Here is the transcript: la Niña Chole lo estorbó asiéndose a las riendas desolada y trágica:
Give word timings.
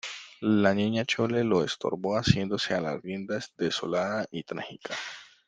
la 0.63 0.73
Niña 0.73 1.05
Chole 1.05 1.43
lo 1.43 1.63
estorbó 1.63 2.15
asiéndose 2.17 2.73
a 2.73 2.81
las 2.81 2.99
riendas 3.03 3.53
desolada 3.55 4.25
y 4.31 4.41
trágica: 4.41 4.95